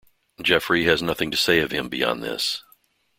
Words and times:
Geoffrey 0.41 0.85
has 0.85 1.03
nothing 1.03 1.29
to 1.29 1.37
say 1.37 1.59
of 1.59 1.69
him 1.71 1.87
beyond 1.87 2.23
this. 2.23 2.63